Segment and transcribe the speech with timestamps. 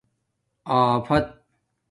[0.65, 1.27] آفت